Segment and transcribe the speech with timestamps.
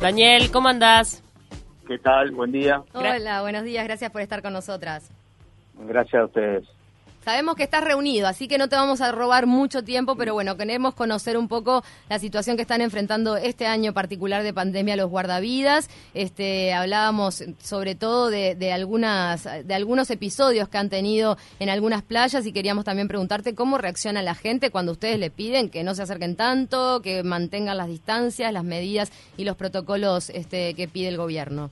[0.00, 1.24] Daniel, ¿cómo andás?
[1.86, 2.30] ¿Qué tal?
[2.30, 2.82] Buen día.
[2.92, 5.10] Hola, buenos días, gracias por estar con nosotras.
[5.74, 6.64] Gracias a ustedes.
[7.28, 10.56] Sabemos que estás reunido, así que no te vamos a robar mucho tiempo, pero bueno,
[10.56, 15.10] queremos conocer un poco la situación que están enfrentando este año particular de pandemia los
[15.10, 15.90] guardavidas.
[16.14, 22.02] Este, hablábamos sobre todo de, de, algunas, de algunos episodios que han tenido en algunas
[22.02, 25.94] playas y queríamos también preguntarte cómo reacciona la gente cuando ustedes le piden que no
[25.94, 31.08] se acerquen tanto, que mantengan las distancias, las medidas y los protocolos este, que pide
[31.08, 31.68] el gobierno.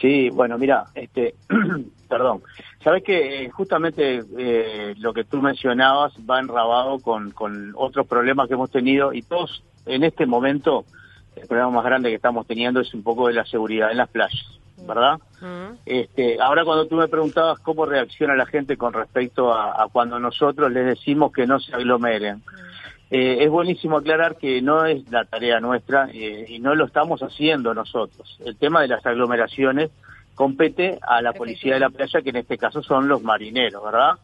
[0.00, 1.34] Sí, bueno, mira, este,
[2.08, 2.42] perdón,
[2.82, 8.48] sabes que eh, justamente eh, lo que tú mencionabas va enrabado con, con otros problemas
[8.48, 10.84] que hemos tenido y todos en este momento
[11.36, 14.08] el problema más grande que estamos teniendo es un poco de la seguridad en las
[14.08, 15.18] playas, ¿verdad?
[15.86, 20.18] Este, ahora cuando tú me preguntabas cómo reacciona la gente con respecto a, a cuando
[20.18, 22.42] nosotros les decimos que no se aglomeren.
[23.10, 27.20] Eh, es buenísimo aclarar que no es la tarea nuestra eh, y no lo estamos
[27.22, 28.38] haciendo nosotros.
[28.44, 29.90] El tema de las aglomeraciones
[30.34, 34.18] compete a la policía de la playa, que en este caso son los marineros, ¿verdad?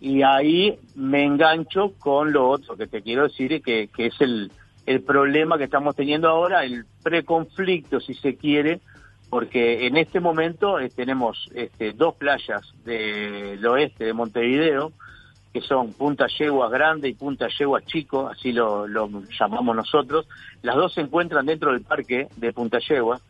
[0.00, 4.52] Y ahí me engancho con lo otro que te quiero decir, que, que es el,
[4.86, 8.80] el problema que estamos teniendo ahora, el preconflicto, si se quiere,
[9.30, 14.92] porque en este momento eh, tenemos este, dos playas del oeste de Montevideo,
[15.54, 20.26] que son Punta Yegua Grande y Punta Yegua Chico, así lo, lo, llamamos nosotros.
[20.62, 23.20] Las dos se encuentran dentro del parque de Punta Yegua,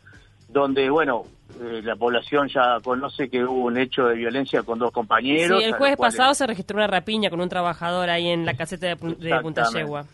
[0.48, 1.24] donde, bueno,
[1.60, 5.58] eh, la población ya conoce que hubo un hecho de violencia con dos compañeros.
[5.60, 8.86] Sí, el jueves pasado se registró una rapiña con un trabajador ahí en la caseta
[8.86, 10.06] de, de Punta Yegua.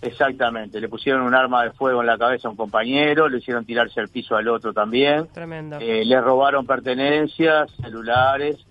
[0.00, 3.64] Exactamente, le pusieron un arma de fuego en la cabeza a un compañero, le hicieron
[3.64, 5.26] tirarse al piso al otro también.
[5.32, 5.78] Tremendo.
[5.80, 8.64] Eh, le robaron pertenencias, celulares.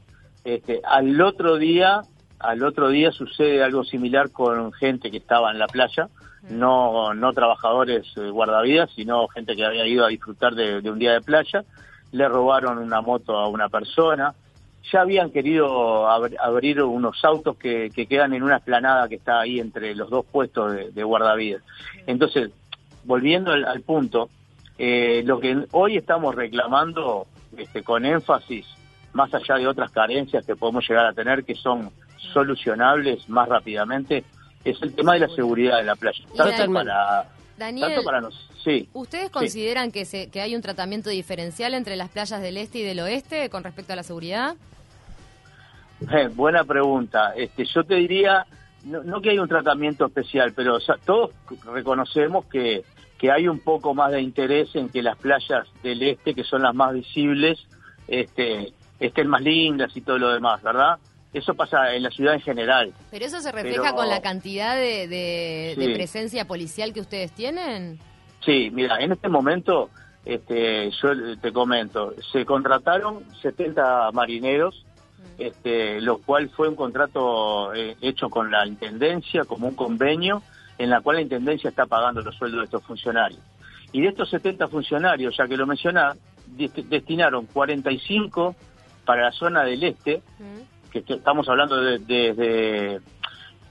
[0.43, 2.01] Este, al otro día
[2.43, 6.09] al otro día sucede algo similar con gente que estaba en la playa,
[6.49, 10.99] no, no trabajadores eh, guardavidas, sino gente que había ido a disfrutar de, de, un
[10.99, 11.63] día de playa.
[12.11, 14.33] Le robaron una moto a una persona.
[14.91, 19.39] Ya habían querido ab abrir unos autos que, que, quedan en una esplanada que está
[19.39, 21.61] ahí entre los dos puestos de, de guardavidas.
[22.07, 22.49] Entonces,
[23.03, 24.29] volviendo al, al punto,
[24.77, 28.65] eh, lo que hoy estamos reclamando este, con énfasis,
[29.13, 31.91] más allá de otras carencias que podemos llegar a tener, que son
[32.33, 34.23] solucionables más rápidamente
[34.63, 36.23] es el tema de la seguridad de la playa.
[36.35, 37.25] Tanto para,
[37.57, 39.91] Daniel, tanto para nos, sí, ¿ustedes consideran sí.
[39.91, 43.49] que, se, que hay un tratamiento diferencial entre las playas del este y del oeste
[43.49, 44.55] con respecto a la seguridad?
[46.11, 47.33] Eh, buena pregunta.
[47.35, 48.45] Este, yo te diría,
[48.85, 51.31] no, no, que hay un tratamiento especial, pero o sea, todos
[51.65, 52.83] reconocemos que,
[53.17, 56.63] que hay un poco más de interés en que las playas del este, que son
[56.63, 57.59] las más visibles,
[58.07, 60.97] este, estén más lindas y todo lo demás, ¿verdad?
[61.33, 62.93] Eso pasa en la ciudad en general.
[63.09, 63.95] ¿Pero eso se refleja Pero...
[63.95, 65.87] con la cantidad de, de, sí.
[65.87, 67.99] de, presencia policial que ustedes tienen?
[68.43, 69.89] Sí, mira, en este momento,
[70.25, 74.85] este, yo te comento, se contrataron 70 marineros,
[75.17, 75.41] mm.
[75.41, 80.43] este, lo cual fue un contrato eh, hecho con la Intendencia, como un convenio,
[80.77, 83.41] en la cual la Intendencia está pagando los sueldos de estos funcionarios.
[83.93, 86.17] Y de estos 70 funcionarios, ya que lo mencionás,
[86.89, 88.53] destinaron 45
[89.05, 93.01] para la zona del este, mm que estamos hablando desde de,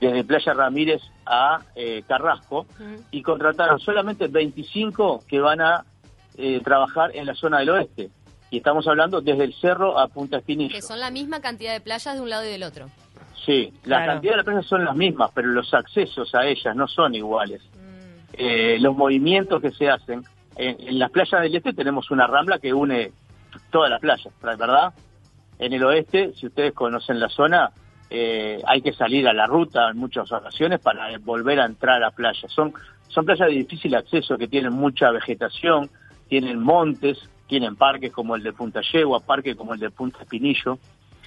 [0.01, 3.05] desde Playa Ramírez a eh, Carrasco, uh -huh.
[3.11, 5.85] y contrataron solamente 25 que van a
[6.37, 8.11] eh, trabajar en la zona del oeste.
[8.51, 10.75] Y estamos hablando desde el cerro a Punta Espinillo.
[10.75, 12.87] Que son la misma cantidad de playas de un lado y del otro.
[13.47, 16.89] Sí, la cantidad de las playas son las mismas, pero los accesos a ellas no
[16.89, 17.63] son iguales.
[17.63, 18.33] Mm.
[18.33, 20.25] Eh, los movimientos que se hacen.
[20.57, 23.13] En, en las playas del este tenemos una rambla que une
[23.71, 24.93] todas las playas, ¿verdad?
[25.60, 27.71] En el oeste, si ustedes conocen la zona,
[28.09, 32.06] eh, hay que salir a la ruta en muchas ocasiones para volver a entrar a
[32.06, 32.48] la playa.
[32.48, 32.72] Son,
[33.09, 35.91] son playas de difícil acceso que tienen mucha vegetación,
[36.28, 40.78] tienen montes, tienen parques como el de Punta Yegua, parques como el de Punta Espinillo.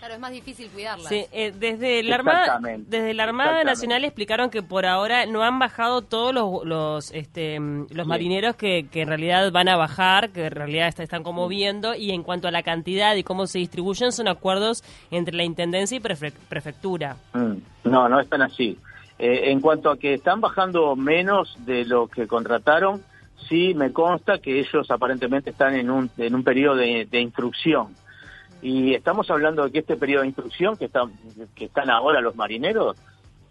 [0.04, 1.08] Claro, es más difícil cuidarlas.
[1.08, 5.60] Sí, eh, desde la Armada, desde la Armada Nacional explicaron que por ahora no han
[5.60, 8.10] bajado todos los los, este, los sí.
[8.10, 11.96] marineros que, que, en realidad van a bajar, que en realidad está, están como viendo,
[11.96, 15.96] y en cuanto a la cantidad y cómo se distribuyen, son acuerdos entre la Intendencia
[15.96, 17.16] y prefe Prefectura.
[17.32, 17.54] Mm,
[17.86, 18.78] no, no están así.
[19.18, 23.02] Eh, en cuanto a que están bajando menos de lo que contrataron,
[23.48, 27.96] sí me consta que ellos aparentemente están en un, en un periodo de, de instrucción
[28.64, 31.12] y estamos hablando de que este periodo de instrucción que están,
[31.54, 32.98] que están ahora los marineros,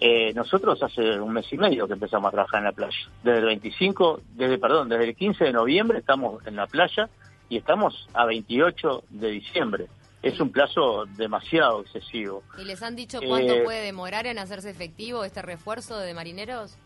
[0.00, 2.96] eh, nosotros hace un mes y medio que empezamos a trabajar en la playa.
[3.22, 7.10] Desde el 25, desde, perdón, desde el 15 de noviembre estamos en la playa
[7.50, 9.86] y estamos a 28 de diciembre.
[10.22, 12.42] Es un plazo demasiado excesivo.
[12.56, 16.78] ¿Y les han dicho cuánto eh, puede demorar en hacerse efectivo este refuerzo de marineros?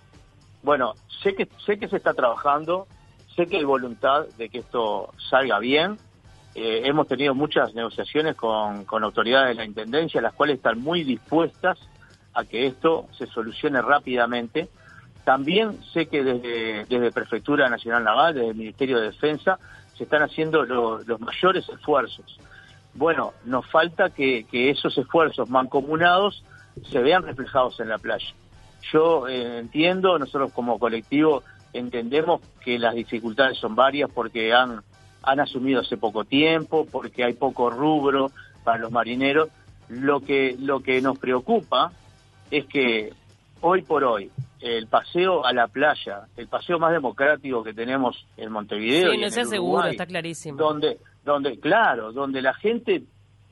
[0.65, 2.89] Bueno, sé que sé que se está trabajando,
[3.37, 5.97] sé que hay voluntad de que esto salga bien.
[6.59, 11.79] Eh, hemos tenido muchas negociaciones con, autoridades de la Intendencia, las cuales están muy dispuestas
[12.33, 14.71] a que esto se solucione rápidamente.
[15.23, 19.59] También sé que desde, desde Prefectura Nacional Naval, desde el Ministerio de Defensa,
[19.99, 22.41] se están haciendo los mayores esfuerzos.
[22.95, 26.43] Bueno, nos falta que, esos esfuerzos mancomunados
[26.91, 28.33] se vean reflejados en la playa.
[28.91, 31.43] Yo eh, entiendo, nosotros como colectivo
[31.75, 34.81] entendemos que las dificultades son varias porque han,
[35.23, 38.31] han asumido hace poco tiempo, porque hay poco rubro
[38.65, 39.49] para los marineros.
[39.89, 41.93] Lo que, lo que nos preocupa
[42.51, 43.13] es que
[43.61, 44.31] hoy por hoy
[44.61, 49.13] el paseo a la playa, el paseo más democrático que tenemos en Montevideo.
[49.13, 50.59] Sí, no sea seguro, está clarísimo.
[50.59, 53.03] Donde, donde, claro, donde la gente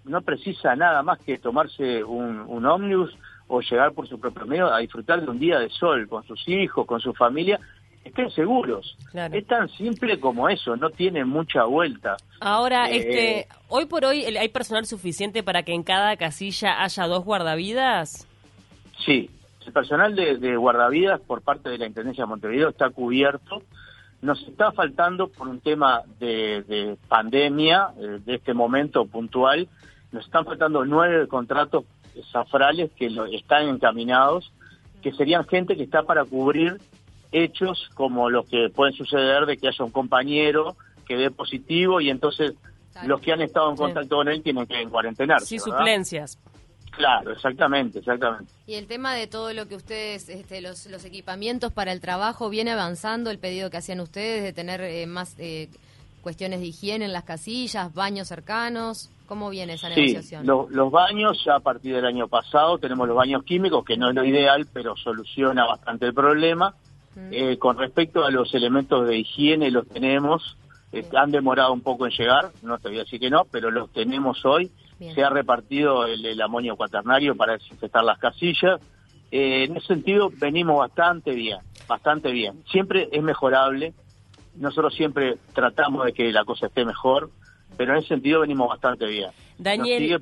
[0.05, 3.17] no precisa nada más que tomarse un, un ómnibus
[3.47, 6.49] o llegar por su propio medio a disfrutar de un día de sol con sus
[6.49, 7.61] hijos, con su familia,
[8.05, 8.97] estén seguros.
[9.33, 12.17] Es tan simple como eso, no tiene mucha vuelta.
[12.41, 17.07] Ahora, eh, este, hoy por hoy hay personal suficiente para que en cada casilla haya
[17.07, 18.29] dos guardavidas.
[19.05, 19.31] Sí,
[19.67, 23.63] el personal de, guardavidas por parte de la Intendencia de Montevideo está cubierto.
[24.21, 29.69] Nos está faltando por un tema de, pandemia, eh, de este momento puntual,
[30.13, 31.85] nos están faltando nueve contratos
[32.31, 34.53] zafrales que lo, están encaminados,
[35.03, 36.79] que serían gente que está para cubrir
[37.35, 40.77] hechos como los que pueden suceder de que haya un compañero
[41.07, 42.55] que dé positivo y entonces
[43.05, 45.47] los que han estado en contacto con él tienen que cuarentenarse.
[45.47, 46.39] Sí, suplencias.
[46.93, 48.53] Claro, exactamente, exactamente.
[48.69, 52.49] Y el tema de todo lo que ustedes, este, los, los equipamientos para el trabajo,
[52.51, 55.69] viene avanzando el pedido que hacían ustedes de tener eh, más eh,
[56.23, 59.11] cuestiones de higiene en las casillas, baños cercanos.
[59.27, 60.43] ¿Cómo viene esa negociación?
[60.43, 64.11] Sí, los baños, ya a partir del año pasado, tenemos los baños químicos, que no
[64.11, 66.75] es lo ideal, pero soluciona bastante el problema.
[67.31, 70.57] Eh, con respecto a los elementos de higiene, los tenemos.
[71.17, 73.91] han demorado un poco en llegar, no te voy a decir que no, pero los
[73.93, 78.81] tenemos hoy se ha repartido el, amonio cuaternario para desinfectar las casillas.
[79.31, 81.59] Eh, en ese sentido venimos bastante bien,
[81.89, 82.63] bastante bien.
[82.71, 83.93] Siempre es mejorable,
[84.55, 87.31] nosotros siempre tratamos de que la cosa esté mejor,
[87.77, 89.31] pero en ese sentido venimos bastante bien.
[89.59, 90.19] Daniel.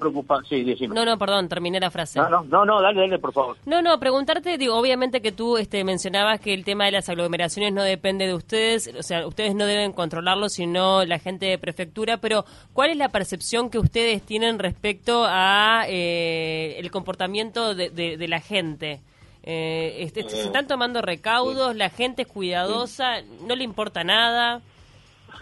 [0.48, 0.76] sigue.
[0.76, 2.18] Sí, No, no, perdón, terminé la frase.
[2.18, 3.56] No, no, no, no, dale, dale, por favor.
[3.64, 7.72] No, no, preguntarte, digo, obviamente que tú este, mencionabas que el tema de las aglomeraciones
[7.72, 12.18] no depende de ustedes, o sea, ustedes no deben controlarlo, sino la gente de prefectura,
[12.18, 18.28] pero ¿cuál es la percepción que ustedes tienen respecto a eh, el comportamiento de, de,
[18.28, 19.00] la gente?
[19.44, 21.74] Eh, este, ¿Se están tomando recaudos?
[21.74, 23.22] ¿La gente es cuidadosa?
[23.46, 24.60] ¿No le importa nada?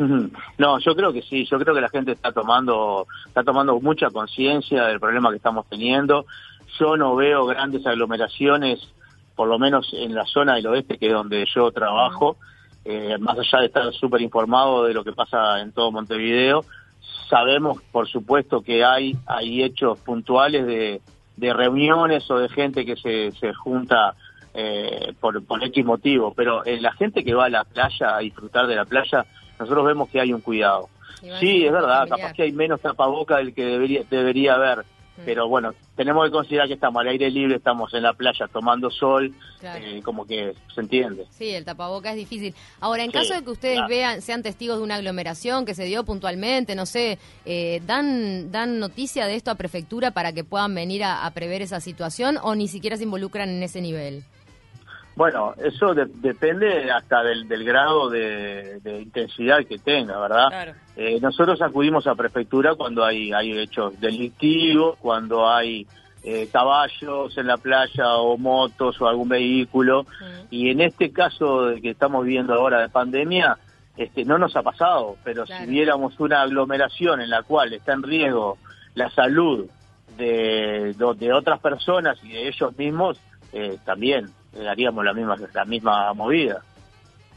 [0.59, 4.11] No, yo creo que sí, yo creo que la gente está tomando, está tomando mucha
[4.11, 6.27] conciencia del problema que estamos teniendo.
[6.79, 8.81] Yo no veo grandes aglomeraciones,
[9.35, 12.37] por lo menos en la zona del oeste, que es donde yo trabajo,
[12.85, 16.65] eh, más allá de estar súper informado de lo que pasa en todo Montevideo.
[17.29, 21.01] Sabemos, por supuesto, que hay, hay hechos puntuales de,
[21.37, 24.15] de reuniones o de gente que se, se junta
[24.53, 28.19] eh, por, por X motivo, pero en la gente que va a la playa a
[28.19, 29.25] disfrutar de la playa,
[29.61, 30.89] nosotros vemos que hay un cuidado.
[31.39, 35.23] Sí, es verdad, capaz que hay menos tapaboca del que debería, debería haber, mm.
[35.27, 38.91] pero bueno, tenemos que considerar que estamos al aire libre, estamos en la playa tomando
[38.91, 41.27] sol, eh, como que se entiende.
[41.29, 42.55] Sí, el tapaboca es difícil.
[42.81, 46.05] Ahora, en caso de que ustedes vean, sean testigos de una aglomeración que se dio
[46.05, 51.05] puntualmente, no sé, eh, ¿dan, ¿dan noticia de esto a prefectura para que puedan venir
[51.05, 54.25] a prever esa situación o ni siquiera se involucran en ese nivel?
[55.17, 60.75] Bueno, eso depende hasta del, grado de, intensidad que tenga, ¿verdad?
[60.97, 65.87] Eh, nosotros acudimos a prefectura cuando hay, hay hechos delictivos, cuando hay
[66.23, 70.07] eh, caballos en la playa o motos o algún vehículo.
[70.51, 73.59] Y en este caso que estamos viviendo ahora de pandemia,
[73.97, 78.03] este, no nos ha pasado, pero si viéramos una aglomeración en la cual está en
[78.03, 78.57] riesgo
[78.95, 79.67] la salud
[80.17, 83.21] de, de otras personas y de ellos mismos,
[83.53, 84.31] eh, también
[84.69, 86.63] haríamos la misma, la misma movida.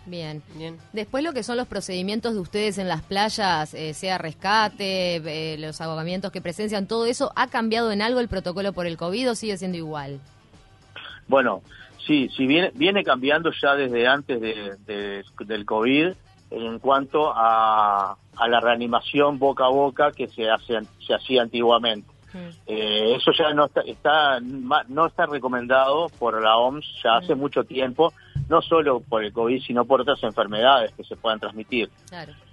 [0.05, 0.41] Bien.
[0.55, 0.77] Bien.
[0.91, 5.57] Después lo que son los procedimientos de ustedes en las playas, eh, sea rescate, eh,
[5.57, 9.31] los ahogamientos que presencian, todo eso, ¿ha cambiado en algo el protocolo por el COVID
[9.31, 10.19] o sigue siendo igual?
[11.27, 11.61] Bueno,
[12.05, 16.13] sí, sí viene, viene cambiando ya desde antes de, del COVID
[16.51, 22.12] en cuanto a, a la reanimación boca a boca que se, hace, se hacía antiguamente.
[22.65, 24.39] Eh, eso ya no está,
[24.87, 28.13] no está recomendado por la OMS ya hace mucho tiempo,
[28.49, 31.89] no solo por el COVID, sino por otras enfermedades que se puedan transmitir.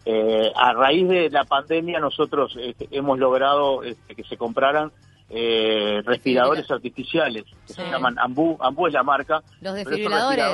[0.04, 4.92] Eh, a raíz de la pandemia nosotros este, hemos logrado este, que se compraran
[5.32, 9.42] eh, respiradores artificiales que se llaman Ambu, Ambu es la marca.
[9.60, 10.44] Los desfibriladores.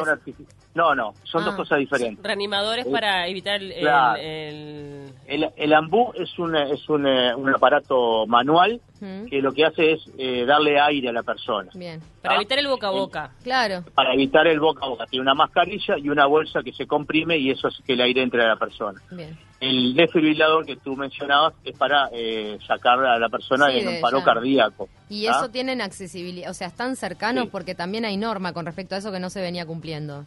[0.77, 1.57] No, no, son dos ah.
[1.57, 2.23] cosas diferentes.
[2.23, 5.73] Reanimadores para evitar el, el, el...
[5.73, 8.83] ambú es, un, es un, eh, un aparato manual
[9.31, 11.71] que lo que hace es eh, darle aire a la persona.
[11.75, 12.01] Bien.
[12.23, 12.37] Para ¿Ah?
[12.37, 13.31] evitar el boca a boca.
[13.43, 13.85] claro.
[13.95, 15.07] Para evitar el boca a boca.
[15.07, 18.23] Tiene una mascarilla y una bolsa que se comprime y eso hace que el aire
[18.23, 19.01] entre a la persona.
[19.11, 19.39] Bien.
[19.59, 24.23] El desfibrilador que tú mencionabas es para eh, sacar a la persona en un paro
[24.23, 24.91] cardíaco.
[25.09, 25.31] Y ¿ah?
[25.31, 29.11] eso tienen accesibilidad, o sea, están cercanos porque también hay norma con respecto a eso
[29.11, 30.27] que no se venía cumpliendo.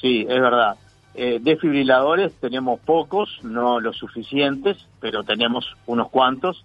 [0.00, 0.76] Sí, es verdad.
[1.20, 6.64] Eh, desfibriladores tenemos pocos, no los suficientes, pero tenemos unos cuantos.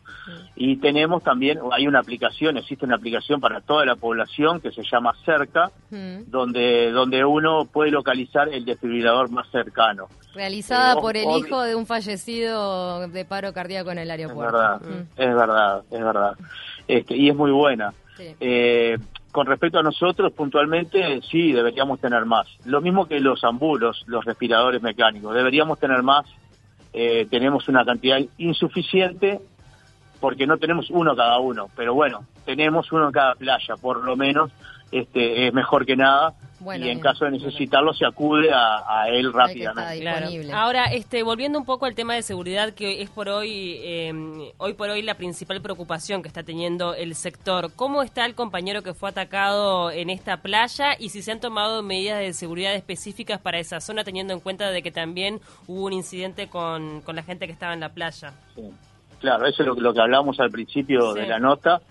[0.55, 4.83] Y tenemos también, hay una aplicación, existe una aplicación para toda la población que se
[4.83, 5.71] llama Cerca,
[6.27, 10.07] donde, donde uno puede localizar el desfibrilador más cercano.
[10.35, 14.55] Realizada eh, por el hijo de un fallecido de paro cardíaco en el aeropuerto.
[14.55, 16.33] Es verdad, es verdad, es verdad.
[16.87, 17.91] Este, y es muy buena.
[18.19, 18.99] Eh,
[19.33, 22.47] con respecto a nosotros, puntualmente, sí, deberíamos tener más.
[22.65, 26.27] Lo mismo que los ambulos, los respiradores mecánicos, deberíamos tener más.
[26.93, 29.41] Eh, tenemos una cantidad insuficiente
[30.19, 34.15] porque no tenemos uno cada uno, pero bueno, tenemos uno en cada playa, por lo
[34.15, 34.51] menos,
[34.91, 36.35] este, es mejor que nada
[36.77, 40.51] y en caso de necesitarlo se acude a, él rápidamente.
[40.51, 44.73] Ahora, este, volviendo un poco al tema de seguridad, que es por hoy, em, hoy
[44.73, 47.71] por hoy la principal preocupación que está teniendo el sector.
[47.75, 51.83] ¿Cómo está el compañero que fue atacado en esta playa y si se han tomado
[51.83, 55.93] medidas de seguridad específicas para esa zona, teniendo en cuenta de que también hubo un
[55.93, 58.33] incidente con, con la gente que estaba en la playa?
[59.19, 61.81] Claro, eso es lo, lo que hablábamos al principio de la nota.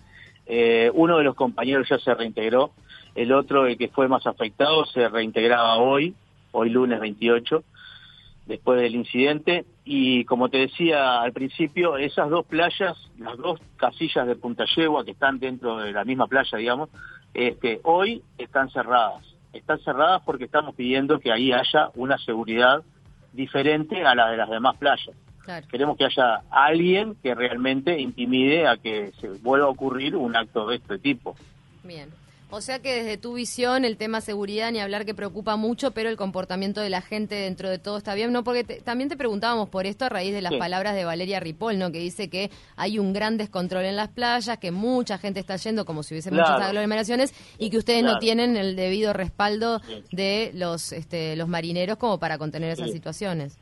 [0.46, 2.72] Eh, uno de los compañeros ya se reintegró
[3.14, 6.14] el otro, el que fue más afectado, se reintegraba hoy,
[6.52, 7.62] hoy lunes 28,
[8.46, 9.64] después del incidente.
[9.84, 15.04] Y como te decía al principio, esas dos playas, las dos casillas de Punta Yegua
[15.04, 16.88] que están dentro de la misma playa, digamos,
[17.34, 19.24] este, hoy están cerradas.
[19.52, 22.82] Están cerradas porque estamos pidiendo que ahí haya una seguridad
[23.32, 25.14] diferente a la de las demás playas.
[25.70, 30.68] Queremos que haya alguien que realmente intimide a que se vuelva a ocurrir un acto
[30.68, 31.34] de este tipo.
[31.82, 32.08] Bien.
[32.54, 36.10] O sea que desde tu visión el tema seguridad ni hablar que preocupa mucho, pero
[36.10, 38.44] el comportamiento de la gente dentro de todo está bien, ¿no?
[38.44, 41.90] Porque también te preguntábamos por esto a raíz de las palabras de Valeria Ripoll, ¿no?
[41.90, 45.86] Que dice que hay un gran descontrol en las playas, que mucha gente está yendo
[45.86, 49.80] como si hubiese muchas aglomeraciones y que ustedes no tienen el debido respaldo
[50.10, 53.56] de los este, los marineros como para contener esas situaciones.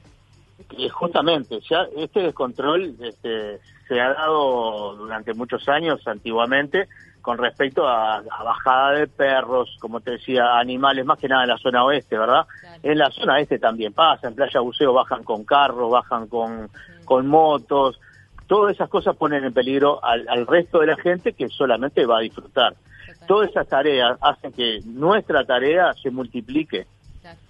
[0.90, 6.88] Justamente, ya este descontrol este, se ha dado durante muchos años antiguamente
[7.20, 11.58] con respecto a, bajada de perros, como te decía, animales, más que nada en la
[11.58, 12.46] zona oeste, ¿verdad?
[12.82, 16.70] En la zona este también pasa, en Playa Buceo bajan con carros, bajan con,
[17.04, 18.00] con motos,
[18.46, 22.22] todas esas cosas ponen en peligro al, resto de la gente que solamente va a
[22.22, 22.74] disfrutar.
[23.28, 26.86] Todas esas tareas hacen que nuestra tarea se multiplique,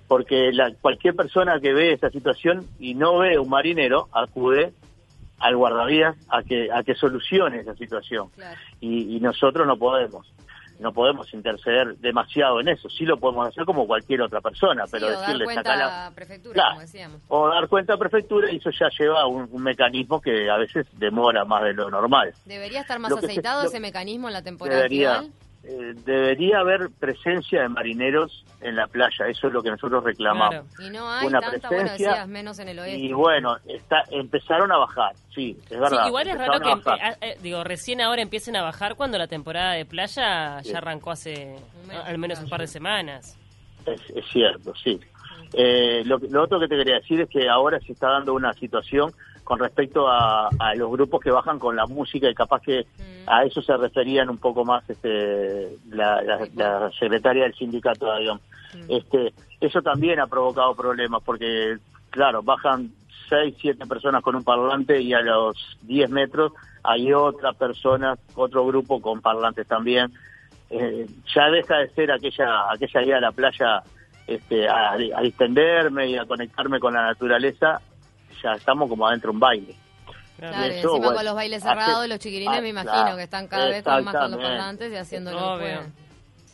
[0.09, 4.75] porque la, cualquier persona que ve esta situación y no ve un marinero acude
[5.41, 8.31] al guardavidas a que a que solucione esa situación.
[8.81, 10.33] Y, nosotros no podemos
[10.79, 12.89] no podemos interceder demasiado en eso.
[12.89, 16.81] Sí lo podemos hacer como cualquier otra persona pero decirle dar cuenta a prefectura como
[16.81, 17.21] decíamos.
[17.29, 20.87] O dar cuenta a prefectura y eso ya lleva un, un, mecanismo que a veces
[20.93, 22.33] demora más de lo normal.
[22.47, 25.31] Debería estar más aceitado ese mecanismo en la temporada actual
[25.63, 30.65] eh, debería haber presencia de marineros en la playa, eso es lo que nosotros reclamamos.
[30.79, 32.99] Y no hay Una tanta, presencia, bueno, menos en el oeste.
[32.99, 36.07] Y bueno, está, empezaron a bajar, sí, es verdad.
[36.07, 39.73] igual es raro que, ah, eh, digo, recién ahora empiecen a bajar cuando la temporada
[39.73, 41.57] de playa ya arrancó hace
[42.05, 43.39] al menos un par de semanas.
[43.87, 44.99] Es, cierto, sí.
[45.53, 48.53] Eh, lo, lo otro que te quería decir es que ahora se está dando una
[48.55, 49.13] situación
[49.51, 53.29] con respecto a, los grupos que bajan con la música y capaz que mm.
[53.29, 58.41] a eso se referían un poco más este, la, secretaria del sindicato de avión.
[58.75, 58.93] Mm.
[58.93, 61.79] Este, eso también ha provocado problemas porque,
[62.11, 62.93] claro, bajan
[63.29, 66.53] seis, siete personas con un parlante y a los 10 metros
[66.85, 70.13] hay otra persona, otro grupo con parlantes también.
[70.71, 73.83] Eh, ya deja de ser aquella aquella idea a la playa
[74.29, 77.81] este, a, a distenderme y a conectarme con la naturaleza
[78.43, 79.77] ya estamos como adentro de un baile.
[80.49, 83.85] Claro, y encima con los bailes cerrados, los chiquirines me imagino que están cada vez
[83.85, 85.79] más con los parlantes y haciendo lo que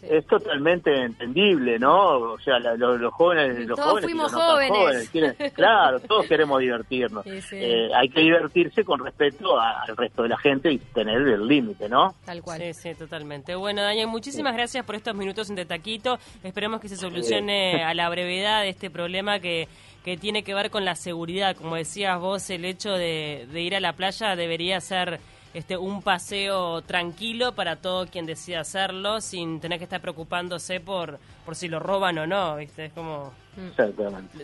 [0.02, 2.32] Es totalmente entendible, ¿no?
[2.32, 5.08] O sea, los, jóvenes, los todos fuimos jóvenes.
[5.54, 7.24] claro, todos queremos divertirnos.
[7.52, 11.88] Eh, hay que divertirse con respeto al resto de la gente y tener el límite,
[11.88, 12.14] ¿no?
[12.24, 12.60] Tal cual.
[12.60, 13.54] Sí, sí, totalmente.
[13.54, 16.18] Bueno, Daniel, muchísimas gracias por estos minutos en Taquito.
[16.42, 19.68] Esperemos que se solucione a la brevedad este problema que
[20.06, 21.56] que tiene que ver con la seguridad.
[21.56, 25.18] Como decías vos, el hecho de, ir a la playa debería ser
[25.52, 31.18] este un paseo tranquilo para todo quien decida hacerlo, sin tener que estar preocupándose por,
[31.44, 32.84] por si lo roban o no, ¿viste?
[32.84, 33.32] Es como...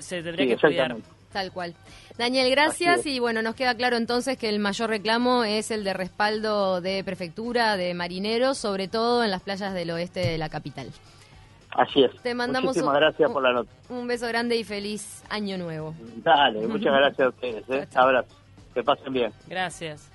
[0.00, 0.96] Se tendría que cuidar.
[1.32, 1.76] Tal cual.
[2.18, 5.92] Daniel, gracias y bueno, nos queda claro entonces que el mayor reclamo es el de
[5.92, 10.90] respaldo de prefectura, de marineros, sobre todo en las playas del oeste de la capital.
[11.74, 12.10] Así es.
[12.22, 13.70] Te mandamos Muchísimas gracias por la nota.
[13.88, 15.94] Un beso grande y feliz año nuevo.
[16.16, 17.64] Dale, muchas gracias a ustedes.
[17.70, 17.88] ¿eh?
[17.94, 18.36] Abrazo.
[18.74, 19.32] Que pasen bien.
[19.46, 20.12] Gracias.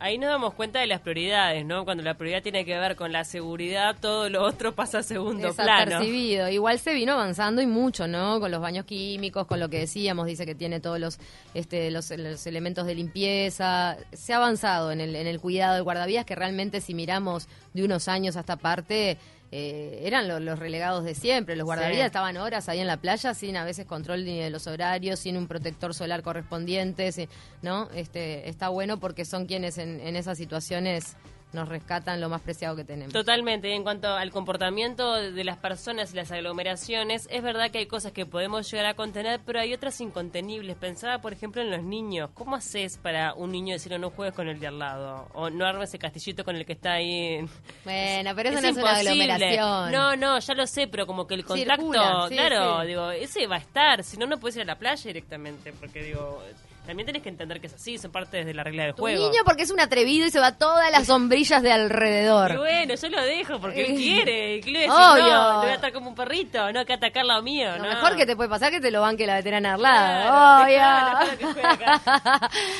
[0.00, 1.84] Ahí nos damos cuenta de las prioridades, ¿no?
[1.84, 5.52] Cuando la prioridad tiene que ver con la seguridad, todo lo otro pasa a segundo
[5.54, 6.04] plano.
[6.04, 8.38] Igual se vino avanzando y mucho, ¿no?
[8.38, 11.18] Con los baños químicos, con lo que decíamos, dice que tiene todos los,
[11.52, 13.96] este, los, los elementos de limpieza.
[14.12, 17.82] Se ha avanzado en el, en el cuidado del guardavías, que realmente si miramos de
[17.82, 19.18] unos años hasta parte
[19.50, 21.56] eh, eran los relegados de siempre.
[21.56, 24.66] Los guardavidas estaban horas ahí en la playa sin a veces control ni de los
[24.66, 27.28] horarios, sin un protector solar correspondiente,
[27.62, 27.88] ¿no?
[27.94, 31.16] Este, está bueno porque son quienes en, en esas situaciones
[31.52, 33.12] nos rescatan lo más preciado que tenemos.
[33.12, 33.74] Totalmente.
[33.74, 38.12] En cuanto al comportamiento de las personas y las aglomeraciones, es verdad que hay cosas
[38.12, 40.76] que podemos llegar a contener, pero hay otras incontenibles.
[40.76, 42.30] Pensaba, por ejemplo, en los niños.
[42.34, 45.28] ¿Cómo haces para un niño decir no juegues con el de al lado?
[45.34, 47.40] O no armes ese castillito con el que está ahí.
[47.84, 49.92] Bueno, pero eso no es una aglomeración.
[49.92, 51.90] No, no, ya lo sé, pero como que el contacto,
[52.28, 54.04] claro, digo, ese va a estar.
[54.04, 56.42] Si no, no puedes ir a la playa directamente, porque digo
[56.88, 59.28] también tenés que entender que es así, son parte de la regla del juego.
[59.28, 62.52] niño porque es un atrevido y se va todas las sombrillas de alrededor.
[62.52, 64.60] Y bueno, yo lo dejo porque él quiere.
[64.62, 65.26] ¿Qué le Obvio.
[65.26, 67.76] No, voy a estar como un perrito, no que atacar lo mío.
[67.76, 70.64] Lo mejor que te puede pasar es que te lo banque la veterana al lado.
[70.64, 70.80] Obvio.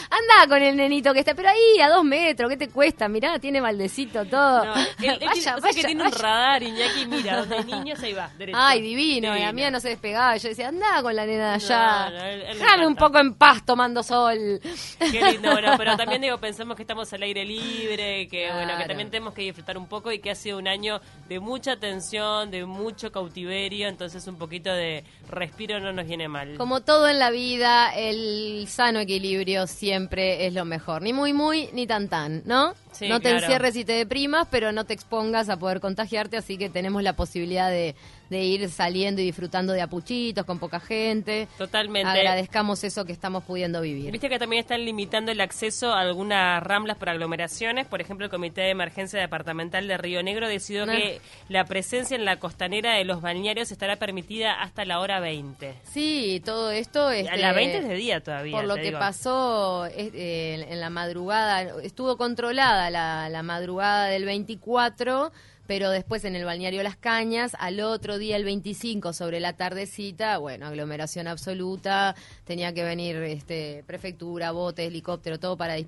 [0.08, 3.08] Anda con el nenito que está, pero ahí a dos metros, ¿qué te cuesta?
[3.08, 4.64] Mirá, tiene baldecito todo.
[4.64, 8.30] No, él, vaya, vaya, que tiene un radar, Iñaki, mira, donde hay niños ahí va,
[8.38, 8.58] derecho.
[8.58, 10.34] Ay, divino, la mía no se despegaba.
[10.38, 12.10] Yo decía, anda con la nena de allá.
[12.54, 14.60] Déjame un poco en paz tomando sol.
[14.98, 18.84] Qué lindo, bueno, pero también digo, pensamos que estamos al aire libre, que bueno, que
[18.84, 22.50] también tenemos que disfrutar un poco y que ha sido un año de mucha tensión,
[22.50, 26.56] de mucho cautiverio, entonces un poquito de respiro no nos viene mal.
[26.56, 31.68] Como todo en la vida, el sano equilibrio siempre es lo mejor, ni muy muy
[31.72, 32.74] ni tan tan, ¿no?
[33.06, 36.68] no te encierres y te deprimas, pero no te expongas a poder contagiarte, así que
[36.68, 37.94] tenemos la posibilidad de
[38.30, 41.48] de ir saliendo y disfrutando de apuchitos con poca gente.
[41.56, 42.08] Totalmente.
[42.08, 44.10] Agradezcamos eso que estamos pudiendo vivir.
[44.12, 47.86] Viste que también están limitando el acceso a algunas ramblas por aglomeraciones.
[47.86, 52.24] Por ejemplo, el Comité de Emergencia Departamental de Río Negro decidió que la presencia en
[52.24, 55.74] la costanera de los balnearios estará permitida hasta la hora 20.
[55.84, 57.10] Sí, todo esto...
[57.10, 58.56] es a la 20 este, es de día todavía.
[58.56, 65.32] Por lo que pasó eh, en la madrugada, estuvo controlada la, la madrugada del 24
[65.68, 70.38] pero después en el balneario Las Cañas, al otro día, el 25, sobre la tardecita,
[70.38, 75.84] bueno, aglomeración absoluta, tenía que venir este, prefectura, bote, helicóptero, todo para, eh,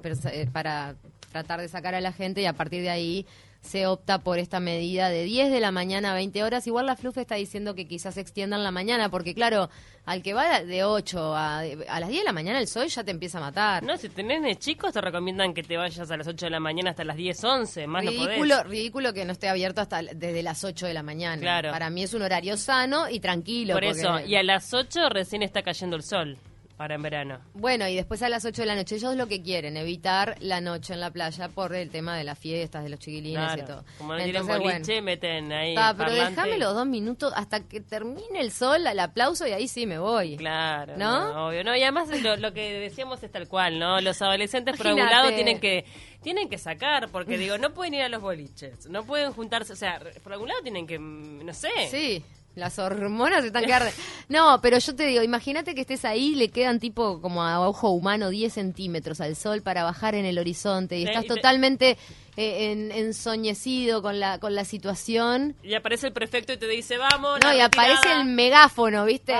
[0.52, 0.96] para
[1.32, 3.26] tratar de sacar a la gente y a partir de ahí
[3.60, 6.66] se opta por esta medida de 10 de la mañana a 20 horas.
[6.66, 9.68] Igual la FLUF está diciendo que quizás se extiendan la mañana, porque claro,
[10.06, 13.04] al que va de 8 a, a las 10 de la mañana el sol ya
[13.04, 13.82] te empieza a matar.
[13.82, 16.90] No, si tenés chicos te recomiendan que te vayas a las 8 de la mañana
[16.90, 20.64] hasta las 10, 11, más ridículo, no Ridículo que no esté abierto hasta desde las
[20.64, 21.40] 8 de la mañana.
[21.40, 21.70] Claro.
[21.70, 23.74] Para mí es un horario sano y tranquilo.
[23.74, 26.38] Por eso, y a las 8 recién está cayendo el sol.
[26.80, 27.40] Para en verano.
[27.52, 28.94] Bueno, y después a las 8 de la noche.
[28.94, 32.38] Ellos lo que quieren, evitar la noche en la playa por el tema de las
[32.38, 33.84] fiestas, de los chiquilines y todo.
[33.98, 35.74] Como no tienen boliche, meten ahí.
[35.98, 39.84] pero déjame los dos minutos hasta que termine el sol, el aplauso y ahí sí
[39.84, 40.38] me voy.
[40.38, 40.96] Claro.
[40.96, 41.48] ¿No?
[41.48, 41.64] obvio.
[41.64, 44.00] No, y además lo, que decíamos es tal cual, ¿no?
[44.00, 45.84] Los adolescentes por algún lado tienen que
[46.22, 49.76] tienen que sacar, porque digo, no pueden ir a los boliches, no pueden juntarse, o
[49.76, 51.68] sea, por algún lado tienen que, mm, no sé.
[51.90, 52.24] Sí.
[52.60, 53.90] Las hormonas están quedando.
[54.28, 57.88] No, pero yo te digo, imagínate que estés ahí, le quedan tipo como a ojo
[57.88, 61.96] humano 10 centímetros al sol para bajar en el horizonte y estás totalmente
[62.36, 65.56] eh, ensoñecido con la, con la situación.
[65.62, 67.40] Y aparece el prefecto y te dice, vamos.
[67.42, 69.34] No, y aparece el megáfono, ¿viste?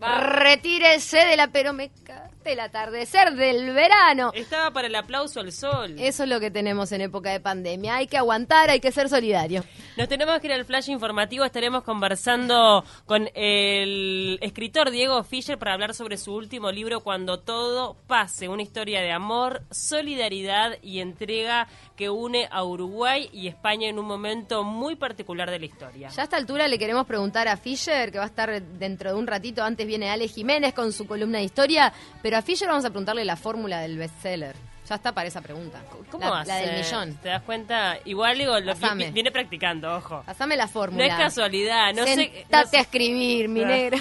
[0.00, 2.03] Retírese de la peromeca
[2.52, 4.30] el atardecer del verano.
[4.34, 5.96] Estaba para el aplauso al sol.
[5.98, 7.96] Eso es lo que tenemos en época de pandemia.
[7.96, 9.64] Hay que aguantar, hay que ser solidario.
[9.96, 11.44] Nos tenemos que ir al flash informativo.
[11.44, 17.96] Estaremos conversando con el escritor Diego Fischer para hablar sobre su último libro, Cuando todo
[18.06, 18.48] pase.
[18.48, 24.06] Una historia de amor, solidaridad y entrega que une a Uruguay y España en un
[24.06, 26.08] momento muy particular de la historia.
[26.08, 29.16] Ya a esta altura le queremos preguntar a Fischer, que va a estar dentro de
[29.16, 29.62] un ratito.
[29.62, 32.90] Antes viene Ale Jiménez con su columna de historia, pero pero a Fisher vamos a
[32.90, 34.56] preguntarle la fórmula del bestseller.
[34.88, 35.80] Ya está para esa pregunta.
[36.10, 37.14] ¿Cómo la, la del millón.
[37.22, 37.96] ¿Te das cuenta?
[38.06, 38.74] Igual digo, lo
[39.12, 40.24] viene practicando, ojo.
[40.26, 41.06] Pasame la fórmula.
[41.06, 42.76] No es casualidad, no Sentate sé.
[42.76, 43.98] a escribir, mi negra.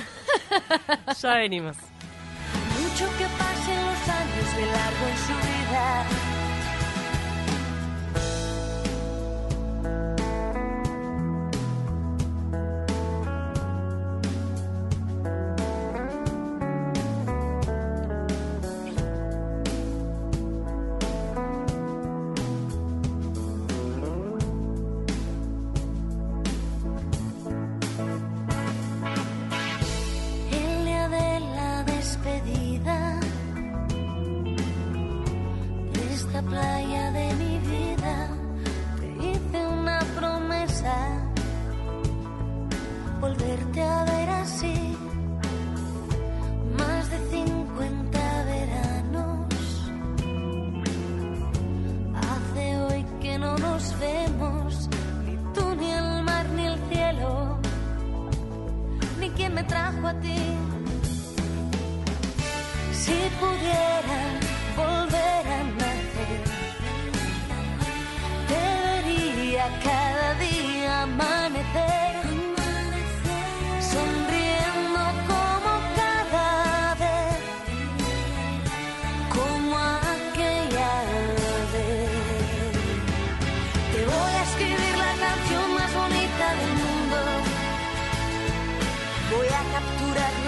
[1.21, 1.77] ya venimos.
[1.77, 6.22] Mucho que pasen los años de largo en su vida.